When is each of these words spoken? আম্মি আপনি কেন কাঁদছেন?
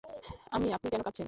আম্মি 0.51 0.69
আপনি 0.73 0.87
কেন 0.89 1.01
কাঁদছেন? 1.03 1.19